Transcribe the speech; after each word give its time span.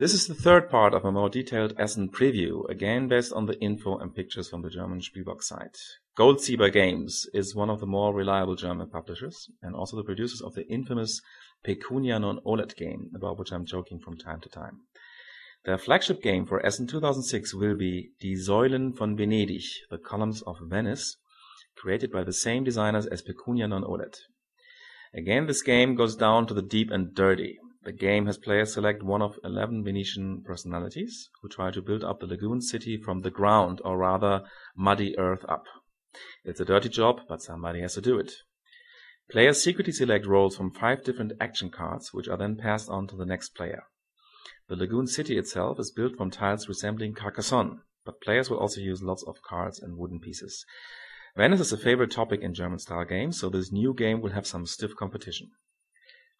This 0.00 0.14
is 0.14 0.28
the 0.28 0.34
third 0.34 0.70
part 0.70 0.94
of 0.94 1.04
a 1.04 1.10
more 1.10 1.28
detailed 1.28 1.74
Essen 1.76 2.08
preview, 2.08 2.70
again 2.70 3.08
based 3.08 3.32
on 3.32 3.46
the 3.46 3.58
info 3.58 3.98
and 3.98 4.14
pictures 4.14 4.48
from 4.48 4.62
the 4.62 4.70
German 4.70 5.00
Spielbox 5.00 5.42
site. 5.42 5.76
Goldsieber 6.16 6.72
Games 6.72 7.26
is 7.34 7.56
one 7.56 7.68
of 7.68 7.80
the 7.80 7.86
more 7.86 8.14
reliable 8.14 8.54
German 8.54 8.88
publishers 8.90 9.50
and 9.60 9.74
also 9.74 9.96
the 9.96 10.04
producers 10.04 10.40
of 10.40 10.54
the 10.54 10.64
infamous 10.68 11.20
Pecunia 11.64 12.20
non 12.20 12.38
olet 12.44 12.76
game, 12.76 13.10
about 13.12 13.40
which 13.40 13.50
I'm 13.50 13.66
joking 13.66 13.98
from 13.98 14.16
time 14.16 14.40
to 14.42 14.48
time. 14.48 14.82
Their 15.64 15.78
flagship 15.78 16.22
game 16.22 16.46
for 16.46 16.64
Essen 16.64 16.86
2006 16.86 17.52
will 17.54 17.74
be 17.74 18.12
Die 18.20 18.36
Säulen 18.36 18.96
von 18.96 19.16
Venedig, 19.16 19.64
The 19.90 19.98
Columns 19.98 20.42
of 20.42 20.58
Venice, 20.62 21.16
created 21.74 22.12
by 22.12 22.22
the 22.22 22.32
same 22.32 22.62
designers 22.62 23.06
as 23.06 23.20
Pecunia 23.20 23.66
non 23.66 23.82
olet. 23.82 24.16
Again, 25.12 25.48
this 25.48 25.62
game 25.62 25.96
goes 25.96 26.14
down 26.14 26.46
to 26.46 26.54
the 26.54 26.62
deep 26.62 26.92
and 26.92 27.16
dirty. 27.16 27.58
The 27.88 27.94
game 27.94 28.26
has 28.26 28.36
players 28.36 28.74
select 28.74 29.02
one 29.02 29.22
of 29.22 29.38
11 29.42 29.82
Venetian 29.82 30.42
personalities 30.42 31.30
who 31.40 31.48
try 31.48 31.70
to 31.70 31.80
build 31.80 32.04
up 32.04 32.20
the 32.20 32.26
lagoon 32.26 32.60
city 32.60 32.98
from 32.98 33.22
the 33.22 33.30
ground, 33.30 33.80
or 33.82 33.96
rather, 33.96 34.44
muddy 34.76 35.18
earth 35.18 35.42
up. 35.48 35.64
It's 36.44 36.60
a 36.60 36.66
dirty 36.66 36.90
job, 36.90 37.22
but 37.26 37.40
somebody 37.40 37.80
has 37.80 37.94
to 37.94 38.02
do 38.02 38.18
it. 38.18 38.30
Players 39.30 39.62
secretly 39.62 39.94
select 39.94 40.26
roles 40.26 40.54
from 40.54 40.70
five 40.70 41.02
different 41.02 41.32
action 41.40 41.70
cards, 41.70 42.12
which 42.12 42.28
are 42.28 42.36
then 42.36 42.58
passed 42.58 42.90
on 42.90 43.06
to 43.06 43.16
the 43.16 43.24
next 43.24 43.54
player. 43.54 43.84
The 44.68 44.76
lagoon 44.76 45.06
city 45.06 45.38
itself 45.38 45.80
is 45.80 45.90
built 45.90 46.14
from 46.18 46.30
tiles 46.30 46.68
resembling 46.68 47.14
Carcassonne, 47.14 47.80
but 48.04 48.20
players 48.20 48.50
will 48.50 48.58
also 48.58 48.82
use 48.82 49.02
lots 49.02 49.22
of 49.22 49.40
cards 49.40 49.80
and 49.80 49.96
wooden 49.96 50.20
pieces. 50.20 50.66
Venice 51.38 51.60
is 51.60 51.72
a 51.72 51.78
favorite 51.78 52.10
topic 52.10 52.42
in 52.42 52.52
German 52.52 52.80
style 52.80 53.06
games, 53.06 53.40
so 53.40 53.48
this 53.48 53.72
new 53.72 53.94
game 53.94 54.20
will 54.20 54.32
have 54.32 54.46
some 54.46 54.66
stiff 54.66 54.94
competition. 54.94 55.52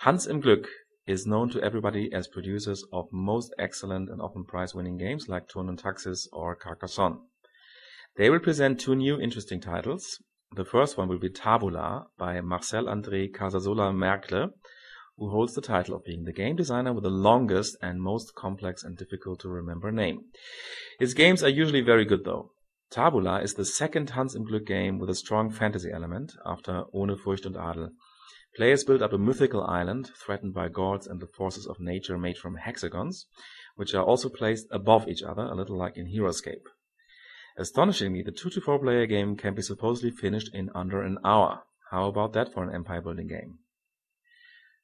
Hans 0.00 0.26
im 0.26 0.42
Glück 0.42 0.66
is 1.06 1.26
known 1.26 1.48
to 1.50 1.62
everybody 1.62 2.12
as 2.12 2.26
producers 2.26 2.84
of 2.92 3.06
most 3.12 3.54
excellent 3.58 4.10
and 4.10 4.20
often 4.20 4.44
prize-winning 4.44 4.96
games 4.96 5.28
like 5.28 5.48
Thurn 5.48 5.68
und 5.68 5.78
Taxis 5.78 6.28
or 6.32 6.56
Carcassonne. 6.56 7.20
They 8.16 8.28
will 8.30 8.40
present 8.40 8.80
two 8.80 8.94
new 8.94 9.20
interesting 9.20 9.60
titles. 9.60 10.18
The 10.54 10.64
first 10.64 10.96
one 10.96 11.08
will 11.08 11.18
be 11.18 11.28
Taluva 11.28 12.06
by 12.18 12.40
Marcel 12.40 12.84
André 12.84 13.30
Casasola 13.30 13.94
Merkle, 13.94 14.50
who 15.18 15.30
holds 15.30 15.54
the 15.54 15.60
title 15.60 15.94
of 15.94 16.04
being 16.04 16.24
the 16.24 16.32
game 16.32 16.56
designer 16.56 16.92
with 16.92 17.04
the 17.04 17.10
longest 17.10 17.76
and 17.80 18.02
most 18.02 18.34
complex 18.34 18.82
and 18.82 18.96
difficult 18.96 19.40
to 19.40 19.48
remember 19.48 19.92
name. 19.92 20.20
His 20.98 21.14
games 21.14 21.42
are 21.42 21.48
usually 21.48 21.82
very 21.82 22.04
good 22.04 22.24
though. 22.24 22.52
Taluva 22.90 23.42
is 23.42 23.54
the 23.54 23.64
second 23.64 24.10
Hans 24.10 24.34
im 24.34 24.46
Glück 24.46 24.66
game 24.66 24.98
with 24.98 25.10
a 25.10 25.14
strong 25.14 25.50
fantasy 25.50 25.90
element 25.90 26.32
after 26.44 26.84
Ohne 26.94 27.16
Furcht 27.16 27.46
und 27.46 27.56
Adel. 27.56 27.90
Players 28.56 28.84
build 28.84 29.02
up 29.02 29.12
a 29.12 29.18
mythical 29.18 29.62
island 29.64 30.10
threatened 30.16 30.54
by 30.54 30.68
gods 30.68 31.06
and 31.06 31.20
the 31.20 31.26
forces 31.26 31.66
of 31.66 31.78
nature 31.78 32.16
made 32.16 32.38
from 32.38 32.56
hexagons, 32.56 33.26
which 33.74 33.94
are 33.94 34.02
also 34.02 34.30
placed 34.30 34.66
above 34.70 35.06
each 35.08 35.22
other, 35.22 35.42
a 35.42 35.54
little 35.54 35.76
like 35.76 35.98
in 35.98 36.06
Heroescape. 36.06 36.64
Astonishingly, 37.58 38.22
the 38.22 38.32
2 38.32 38.48
to 38.48 38.60
4 38.62 38.78
player 38.78 39.04
game 39.04 39.36
can 39.36 39.54
be 39.54 39.60
supposedly 39.60 40.10
finished 40.10 40.54
in 40.54 40.70
under 40.74 41.02
an 41.02 41.18
hour. 41.22 41.64
How 41.90 42.08
about 42.08 42.32
that 42.32 42.54
for 42.54 42.64
an 42.64 42.74
empire 42.74 43.02
building 43.02 43.26
game? 43.26 43.58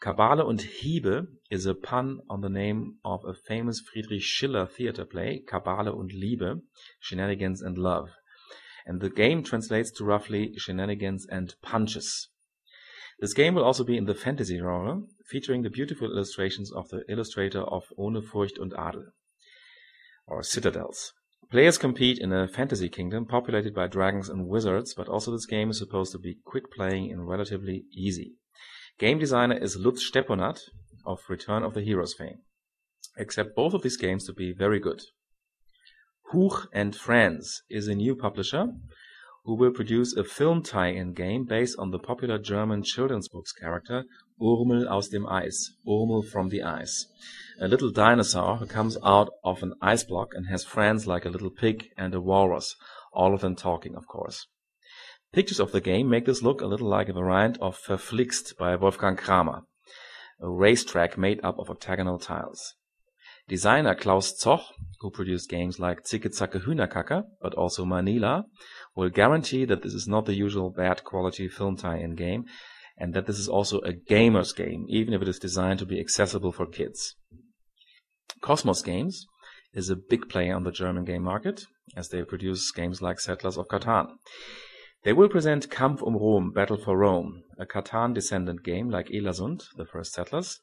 Kabale 0.00 0.44
und 0.44 0.62
Hiebe 0.62 1.28
is 1.48 1.66
a 1.66 1.74
pun 1.74 2.22
on 2.28 2.40
the 2.40 2.48
name 2.48 2.96
of 3.04 3.24
a 3.24 3.34
famous 3.34 3.80
Friedrich 3.80 4.22
Schiller 4.22 4.66
theater 4.66 5.04
play, 5.04 5.42
Kabale 5.46 5.94
und 5.94 6.12
Liebe, 6.12 6.60
Shenanigans 6.98 7.62
and 7.62 7.78
Love. 7.78 8.08
And 8.84 9.00
the 9.00 9.10
game 9.10 9.44
translates 9.44 9.92
to 9.92 10.04
roughly 10.04 10.54
Shenanigans 10.56 11.24
and 11.30 11.54
Punches. 11.62 12.30
This 13.20 13.34
game 13.34 13.54
will 13.54 13.64
also 13.64 13.84
be 13.84 13.98
in 13.98 14.06
the 14.06 14.14
fantasy 14.14 14.58
genre, 14.58 15.02
featuring 15.26 15.62
the 15.62 15.68
beautiful 15.70 16.10
illustrations 16.10 16.72
of 16.72 16.88
the 16.88 17.04
illustrator 17.06 17.60
of 17.60 17.84
Ohne 17.98 18.22
Furcht 18.22 18.58
und 18.58 18.72
Adel, 18.72 19.12
or 20.26 20.42
Citadels. 20.42 21.12
Players 21.50 21.76
compete 21.76 22.18
in 22.18 22.32
a 22.32 22.48
fantasy 22.48 22.88
kingdom 22.88 23.26
populated 23.26 23.74
by 23.74 23.88
dragons 23.88 24.28
and 24.30 24.48
wizards, 24.48 24.94
but 24.94 25.08
also 25.08 25.32
this 25.32 25.46
game 25.46 25.68
is 25.68 25.78
supposed 25.78 26.12
to 26.12 26.18
be 26.18 26.38
quick 26.44 26.72
playing 26.72 27.12
and 27.12 27.28
relatively 27.28 27.84
easy. 27.92 28.36
Game 28.98 29.18
designer 29.18 29.56
is 29.56 29.76
Lutz 29.76 30.08
Stepponat 30.08 30.60
of 31.04 31.20
Return 31.28 31.62
of 31.62 31.74
the 31.74 31.82
Heroes 31.82 32.14
fame. 32.14 32.38
Accept 33.18 33.54
both 33.54 33.74
of 33.74 33.82
these 33.82 33.96
games 33.96 34.24
to 34.26 34.32
be 34.32 34.52
very 34.52 34.78
good. 34.78 35.02
Huch 36.32 36.68
and 36.72 36.96
Friends 36.96 37.62
is 37.68 37.88
a 37.88 37.94
new 37.94 38.14
publisher 38.14 38.68
who 39.44 39.54
will 39.54 39.72
produce 39.72 40.14
a 40.16 40.24
film 40.24 40.62
tie-in 40.62 41.12
game 41.12 41.44
based 41.44 41.78
on 41.78 41.90
the 41.90 41.98
popular 41.98 42.38
German 42.38 42.82
children's 42.82 43.28
books 43.28 43.52
character 43.52 44.04
Urmel 44.40 44.86
aus 44.88 45.08
dem 45.08 45.26
Eis, 45.26 45.72
Urmel 45.86 46.26
from 46.26 46.48
the 46.48 46.62
Ice, 46.62 47.06
a 47.60 47.68
little 47.68 47.90
dinosaur 47.90 48.56
who 48.56 48.66
comes 48.66 48.96
out 49.04 49.30
of 49.44 49.62
an 49.62 49.74
ice 49.82 50.02
block 50.02 50.28
and 50.34 50.46
has 50.46 50.64
friends 50.64 51.06
like 51.06 51.26
a 51.26 51.28
little 51.28 51.50
pig 51.50 51.90
and 51.98 52.14
a 52.14 52.20
walrus, 52.20 52.74
all 53.12 53.34
of 53.34 53.42
them 53.42 53.54
talking, 53.54 53.94
of 53.94 54.06
course. 54.06 54.46
Pictures 55.32 55.60
of 55.60 55.72
the 55.72 55.80
game 55.80 56.08
make 56.08 56.24
this 56.24 56.42
look 56.42 56.60
a 56.60 56.66
little 56.66 56.88
like 56.88 57.08
a 57.08 57.12
variant 57.12 57.58
of 57.60 57.78
Verflixxt 57.78 58.56
by 58.56 58.74
Wolfgang 58.76 59.16
Kramer, 59.16 59.62
a 60.40 60.48
racetrack 60.48 61.18
made 61.18 61.40
up 61.44 61.58
of 61.58 61.68
octagonal 61.68 62.18
tiles. 62.18 62.74
Designer 63.46 63.94
Klaus 63.94 64.32
Zoch, 64.42 64.64
who 65.00 65.10
produced 65.10 65.48
games 65.48 65.78
like 65.78 66.04
Zicke 66.04 66.26
Zacke 66.26 66.62
Hühnerkacke, 66.64 67.24
but 67.40 67.54
also 67.54 67.84
Manila, 67.84 68.44
will 68.94 69.08
guarantee 69.08 69.64
that 69.64 69.82
this 69.82 69.94
is 69.94 70.06
not 70.06 70.26
the 70.26 70.34
usual 70.34 70.70
bad 70.70 71.04
quality 71.04 71.48
film 71.48 71.76
tie-in 71.76 72.14
game, 72.14 72.44
and 72.98 73.14
that 73.14 73.26
this 73.26 73.38
is 73.38 73.48
also 73.48 73.80
a 73.80 73.94
gamer's 73.94 74.52
game, 74.52 74.84
even 74.88 75.14
if 75.14 75.22
it 75.22 75.28
is 75.28 75.38
designed 75.38 75.78
to 75.78 75.86
be 75.86 75.98
accessible 75.98 76.52
for 76.52 76.66
kids. 76.66 77.16
Kosmos 78.42 78.84
Games 78.84 79.26
is 79.72 79.88
a 79.88 79.96
big 79.96 80.28
player 80.28 80.54
on 80.54 80.64
the 80.64 80.70
German 80.70 81.04
game 81.04 81.22
market, 81.22 81.64
as 81.96 82.08
they 82.08 82.22
produce 82.22 82.70
games 82.70 83.00
like 83.00 83.20
Settlers 83.20 83.56
of 83.56 83.68
Catan. 83.68 84.06
They 85.02 85.14
will 85.14 85.30
present 85.30 85.70
Kampf 85.70 86.02
um 86.02 86.16
Rom, 86.16 86.52
Battle 86.52 86.76
for 86.76 86.98
Rome, 86.98 87.42
a 87.58 87.64
Catan 87.64 88.12
descendant 88.12 88.62
game 88.62 88.90
like 88.90 89.08
Elasund, 89.08 89.62
the 89.76 89.86
first 89.86 90.12
settlers, 90.12 90.60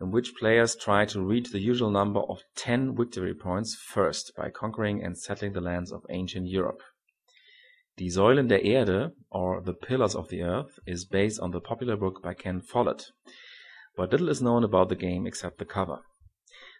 in 0.00 0.10
which 0.10 0.34
players 0.34 0.74
try 0.74 1.04
to 1.04 1.20
reach 1.20 1.50
the 1.50 1.60
usual 1.60 1.90
number 1.90 2.20
of 2.20 2.42
10 2.56 2.96
victory 2.96 3.34
points 3.34 3.74
first 3.74 4.32
by 4.36 4.50
conquering 4.50 5.02
and 5.02 5.18
settling 5.18 5.52
the 5.52 5.60
lands 5.60 5.92
of 5.92 6.04
ancient 6.10 6.48
Europe. 6.48 6.82
Die 7.98 8.06
Säulen 8.06 8.48
der 8.48 8.60
Erde, 8.64 9.12
or 9.30 9.60
The 9.60 9.74
Pillars 9.74 10.14
of 10.14 10.28
the 10.28 10.42
Earth, 10.42 10.78
is 10.86 11.04
based 11.04 11.38
on 11.40 11.50
the 11.50 11.60
popular 11.60 11.96
book 11.96 12.22
by 12.22 12.32
Ken 12.32 12.60
Follett, 12.60 13.10
but 13.96 14.10
little 14.10 14.30
is 14.30 14.40
known 14.40 14.64
about 14.64 14.88
the 14.88 14.96
game 14.96 15.26
except 15.26 15.58
the 15.58 15.66
cover. 15.66 16.00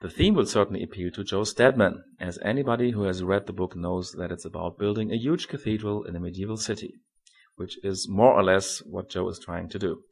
The 0.00 0.10
theme 0.10 0.34
will 0.34 0.46
certainly 0.46 0.82
appeal 0.82 1.10
to 1.12 1.24
Joe 1.24 1.44
Steadman, 1.44 2.02
as 2.20 2.38
anybody 2.42 2.90
who 2.90 3.04
has 3.04 3.22
read 3.22 3.46
the 3.46 3.52
book 3.52 3.76
knows 3.76 4.12
that 4.18 4.32
it's 4.32 4.44
about 4.44 4.78
building 4.78 5.10
a 5.10 5.16
huge 5.16 5.48
cathedral 5.48 6.04
in 6.04 6.16
a 6.16 6.20
medieval 6.20 6.56
city, 6.56 6.94
which 7.56 7.82
is 7.84 8.08
more 8.08 8.32
or 8.32 8.42
less 8.42 8.78
what 8.80 9.08
Joe 9.08 9.28
is 9.28 9.38
trying 9.38 9.68
to 9.70 9.78
do. 9.78 10.02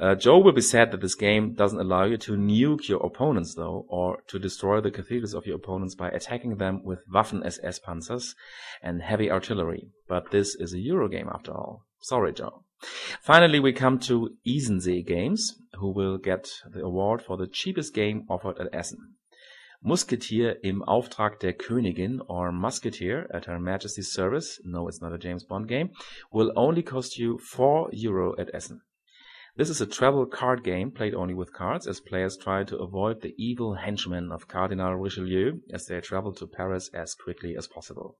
Uh, 0.00 0.14
Joe 0.14 0.38
will 0.38 0.52
be 0.52 0.60
sad 0.60 0.90
that 0.90 1.00
this 1.00 1.14
game 1.14 1.54
doesn't 1.54 1.80
allow 1.80 2.04
you 2.04 2.16
to 2.18 2.32
nuke 2.36 2.88
your 2.88 3.04
opponents, 3.04 3.54
though, 3.54 3.86
or 3.88 4.22
to 4.28 4.38
destroy 4.38 4.80
the 4.80 4.90
cathedrals 4.90 5.34
of 5.34 5.46
your 5.46 5.56
opponents 5.56 5.94
by 5.94 6.08
attacking 6.08 6.56
them 6.56 6.82
with 6.84 7.00
Waffen-SS 7.08 7.80
panzers 7.80 8.34
and 8.82 9.02
heavy 9.02 9.30
artillery. 9.30 9.90
But 10.08 10.30
this 10.30 10.54
is 10.54 10.72
a 10.72 10.78
Eurogame 10.78 11.32
after 11.32 11.52
all. 11.52 11.86
Sorry, 12.00 12.32
Joe. 12.32 12.64
Finally, 13.20 13.60
we 13.60 13.72
come 13.72 13.98
to 14.00 14.36
Isensee 14.46 15.06
Games, 15.06 15.54
who 15.78 15.90
will 15.90 16.18
get 16.18 16.48
the 16.70 16.82
award 16.82 17.22
for 17.22 17.36
the 17.36 17.46
cheapest 17.46 17.94
game 17.94 18.24
offered 18.28 18.58
at 18.58 18.72
Essen. 18.72 19.14
Musketeer 19.80 20.64
im 20.64 20.82
Auftrag 20.82 21.40
der 21.40 21.52
Königin 21.52 22.20
or 22.20 22.52
Musketeer 22.52 23.26
at 23.30 23.46
Her 23.46 23.58
Majesty's 23.58 24.12
Service, 24.12 24.60
no 24.64 24.88
it's 24.88 25.00
not 25.00 25.12
a 25.12 25.18
James 25.18 25.44
Bond 25.44 25.68
game, 25.68 25.90
will 26.30 26.52
only 26.56 26.82
cost 26.82 27.18
you 27.18 27.38
4 27.38 27.90
euro 27.92 28.34
at 28.38 28.52
Essen. 28.54 28.82
This 29.56 29.70
is 29.70 29.80
a 29.80 29.86
travel 29.86 30.26
card 30.26 30.62
game 30.64 30.90
played 30.90 31.14
only 31.14 31.32
with 31.32 31.52
cards 31.52 31.86
as 31.86 32.00
players 32.00 32.36
try 32.36 32.62
to 32.64 32.76
avoid 32.76 33.22
the 33.22 33.34
evil 33.38 33.74
henchmen 33.74 34.30
of 34.30 34.48
Cardinal 34.48 34.96
Richelieu 34.96 35.60
as 35.72 35.86
they 35.86 35.98
travel 36.00 36.34
to 36.34 36.46
Paris 36.46 36.90
as 36.92 37.14
quickly 37.14 37.56
as 37.56 37.66
possible. 37.66 38.18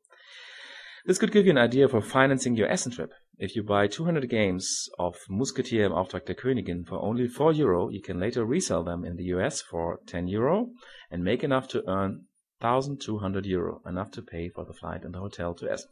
This 1.04 1.18
could 1.18 1.32
give 1.32 1.44
you 1.44 1.52
an 1.52 1.58
idea 1.58 1.88
for 1.88 2.00
financing 2.00 2.56
your 2.56 2.68
Essen 2.68 2.90
trip. 2.90 3.12
If 3.38 3.54
you 3.54 3.62
buy 3.62 3.86
200 3.86 4.30
games 4.30 4.88
of 4.98 5.16
Musketeer 5.28 5.84
im 5.84 5.92
Auftrag 5.92 6.24
der 6.24 6.34
Königin 6.34 6.86
for 6.86 7.02
only 7.02 7.28
4 7.28 7.52
euro, 7.52 7.90
you 7.90 8.00
can 8.00 8.18
later 8.18 8.46
resell 8.46 8.82
them 8.82 9.04
in 9.04 9.16
the 9.16 9.24
US 9.34 9.60
for 9.60 10.00
10 10.06 10.26
euro 10.26 10.70
and 11.10 11.22
make 11.22 11.44
enough 11.44 11.68
to 11.68 11.86
earn 11.86 12.28
1200 12.60 13.44
euro, 13.44 13.82
enough 13.84 14.10
to 14.12 14.22
pay 14.22 14.48
for 14.48 14.64
the 14.64 14.72
flight 14.72 15.04
and 15.04 15.12
the 15.12 15.18
hotel 15.18 15.52
to 15.52 15.70
Essen. 15.70 15.90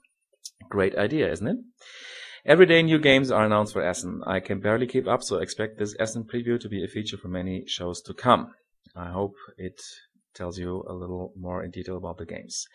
Great 0.70 0.96
idea, 0.96 1.30
isn't 1.30 1.46
it? 1.46 1.58
Every 2.46 2.64
day 2.64 2.82
new 2.82 2.98
games 2.98 3.30
are 3.30 3.44
announced 3.44 3.74
for 3.74 3.82
Essen. 3.82 4.22
I 4.26 4.40
can 4.40 4.60
barely 4.60 4.86
keep 4.86 5.06
up, 5.06 5.22
so 5.22 5.36
expect 5.36 5.78
this 5.78 5.94
Essen 5.98 6.24
preview 6.24 6.58
to 6.58 6.68
be 6.68 6.82
a 6.82 6.88
feature 6.88 7.18
for 7.18 7.28
many 7.28 7.66
shows 7.66 8.00
to 8.02 8.14
come. 8.14 8.54
I 8.96 9.10
hope 9.10 9.34
it 9.58 9.82
tells 10.34 10.58
you 10.58 10.84
a 10.88 10.92
little 10.92 11.32
more 11.36 11.62
in 11.62 11.70
detail 11.70 11.96
about 11.96 12.18
the 12.18 12.26
games. 12.26 12.66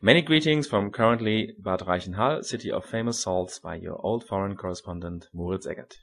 Many 0.00 0.22
greetings 0.22 0.66
from 0.66 0.90
currently 0.90 1.54
Bad 1.58 1.80
Reichenhall, 1.80 2.44
city 2.44 2.70
of 2.70 2.84
famous 2.84 3.20
salts, 3.20 3.58
by 3.58 3.76
your 3.76 4.00
old 4.04 4.24
foreign 4.24 4.56
correspondent 4.56 5.28
Moritz 5.32 5.66
Eggert. 5.66 5.98